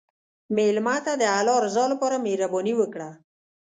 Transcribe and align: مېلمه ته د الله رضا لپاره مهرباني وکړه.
مېلمه 0.55 0.95
ته 1.05 1.13
د 1.21 1.23
الله 1.37 1.57
رضا 1.65 1.83
لپاره 1.93 2.23
مهرباني 2.25 2.73
وکړه. 2.77 3.09